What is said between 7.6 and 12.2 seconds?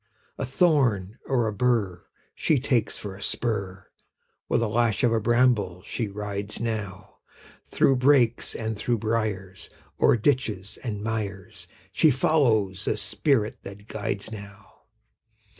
Through brakes and through briars, O'er ditches and mires, She